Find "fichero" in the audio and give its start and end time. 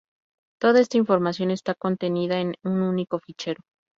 3.19-3.61